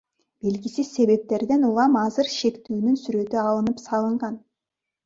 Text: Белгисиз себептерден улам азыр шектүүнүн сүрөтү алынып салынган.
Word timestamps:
Белгисиз 0.45 0.89
себептерден 0.93 1.67
улам 1.69 1.99
азыр 2.05 2.33
шектүүнүн 2.39 2.99
сүрөтү 3.05 3.43
алынып 3.47 3.89
салынган. 3.89 4.43